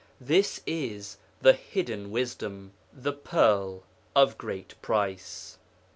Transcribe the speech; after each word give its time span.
This 0.19 0.61
is 0.65 1.17
the 1.41 1.53
hidden 1.53 2.09
wisdom 2.09 2.73
the 2.91 3.13
pearl 3.13 3.83
of 4.15 4.35
great 4.35 4.73
price. 4.81 5.59